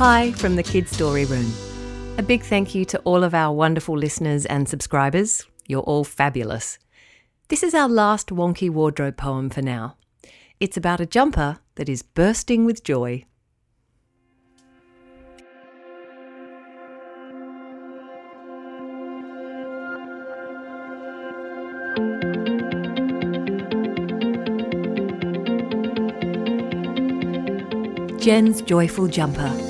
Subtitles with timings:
[0.00, 1.52] Hi from the Kid Story Room.
[2.16, 5.44] A big thank you to all of our wonderful listeners and subscribers.
[5.66, 6.78] You're all fabulous.
[7.48, 9.98] This is our last wonky wardrobe poem for now.
[10.58, 13.26] It's about a jumper that is bursting with joy.
[28.18, 29.69] Jen's Joyful Jumper.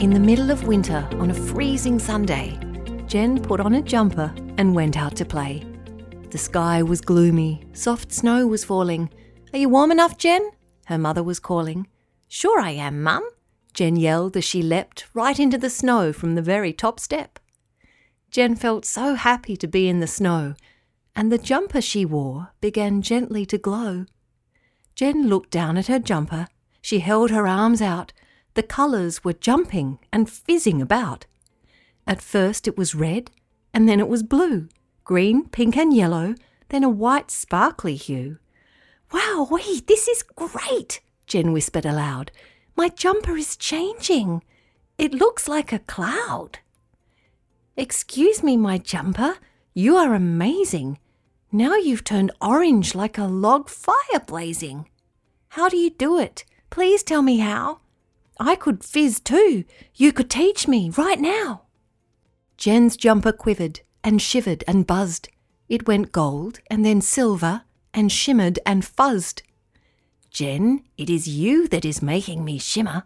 [0.00, 2.58] In the middle of winter, on a freezing Sunday,
[3.06, 5.62] Jen put on a jumper and went out to play.
[6.30, 9.10] The sky was gloomy, soft snow was falling.
[9.52, 10.52] Are you warm enough, Jen?
[10.86, 11.86] Her mother was calling.
[12.28, 13.28] Sure I am, Mum,
[13.74, 17.38] Jen yelled as she leapt right into the snow from the very top step.
[18.30, 20.54] Jen felt so happy to be in the snow
[21.14, 24.06] and the jumper she wore began gently to glow.
[24.94, 26.46] Jen looked down at her jumper.
[26.80, 28.14] She held her arms out.
[28.54, 31.26] The colours were jumping and fizzing about.
[32.06, 33.30] At first it was red,
[33.72, 34.68] and then it was blue,
[35.04, 36.34] green, pink, and yellow,
[36.70, 38.38] then a white sparkly hue.
[39.12, 42.30] Wow, wee, this is great, Jen whispered aloud.
[42.76, 44.42] My jumper is changing.
[44.98, 46.60] It looks like a cloud.
[47.76, 49.36] Excuse me, my jumper,
[49.74, 50.98] you are amazing.
[51.52, 54.88] Now you've turned orange like a log fire blazing.
[55.50, 56.44] How do you do it?
[56.70, 57.79] Please tell me how.
[58.40, 59.64] I could fizz too.
[59.94, 61.64] You could teach me right now.
[62.56, 65.28] Jen's jumper quivered and shivered and buzzed.
[65.68, 69.42] It went gold and then silver and shimmered and fuzzed.
[70.30, 73.04] Jen, it is you that is making me shimmer.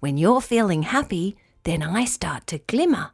[0.00, 3.12] When you're feeling happy, then I start to glimmer.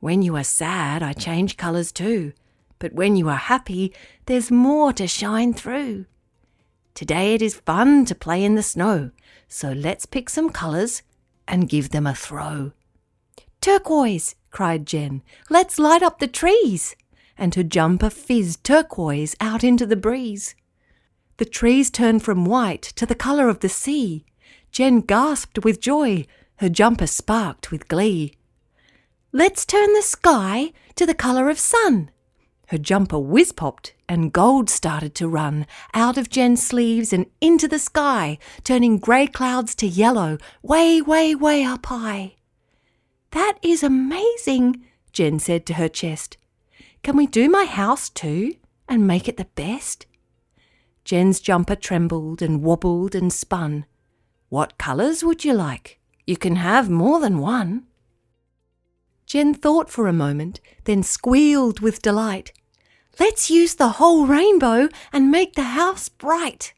[0.00, 2.32] When you are sad, I change colours too.
[2.80, 3.94] But when you are happy,
[4.26, 6.06] there's more to shine through.
[6.94, 9.10] Today it is fun to play in the snow,
[9.48, 11.02] so let's pick some colours
[11.48, 12.72] and give them a throw.
[13.60, 16.94] Turquoise, cried Jen, let's light up the trees.
[17.36, 20.54] And her jumper fizzed turquoise out into the breeze.
[21.38, 24.24] The trees turned from white to the colour of the sea.
[24.70, 26.26] Jen gasped with joy,
[26.58, 28.34] her jumper sparked with glee.
[29.32, 32.10] Let's turn the sky to the colour of sun.
[32.74, 35.64] Her jumper whiz popped and gold started to run
[35.94, 41.36] out of Jen's sleeves and into the sky, turning grey clouds to yellow, way, way,
[41.36, 42.34] way up high.
[43.30, 46.36] That is amazing, Jen said to her chest.
[47.04, 48.56] Can we do my house too
[48.88, 50.06] and make it the best?
[51.04, 53.86] Jen's jumper trembled and wobbled and spun.
[54.48, 56.00] What colours would you like?
[56.26, 57.84] You can have more than one.
[59.26, 62.50] Jen thought for a moment, then squealed with delight.
[63.20, 66.74] Let's use the whole rainbow and make the house bright.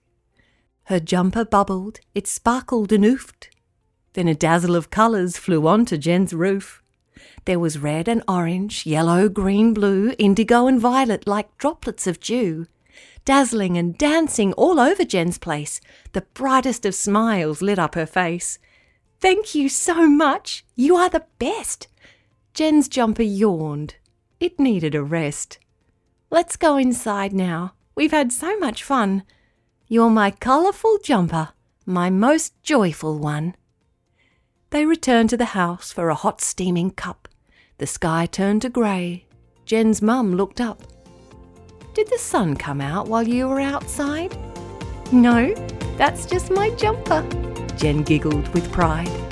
[0.85, 3.49] Her jumper bubbled, it sparkled and oofed.
[4.13, 6.83] Then a dazzle of colours flew onto Jen's roof.
[7.45, 12.67] There was red and orange, yellow, green, blue, indigo and violet like droplets of dew.
[13.25, 15.81] Dazzling and dancing all over Jen's place,
[16.13, 18.59] the brightest of smiles lit up her face.
[19.21, 20.65] Thank you so much.
[20.75, 21.89] You are the best.
[22.55, 23.97] Jen's jumper yawned.
[24.39, 25.59] It needed a rest.
[26.29, 27.75] Let's go inside now.
[27.95, 29.23] We've had so much fun.
[29.87, 31.51] You're my colourful jumper,
[31.85, 33.55] my most joyful one.
[34.71, 37.29] They returned to the house for a hot steaming cup.
[37.79, 39.27] The sky turned to grey.
[39.65, 40.83] Jen's mum looked up.
[41.95, 44.37] Did the sun come out while you were outside?
[45.13, 45.55] No,
[45.97, 47.23] that's just my jumper.
[47.77, 49.26] Jen giggled with pride.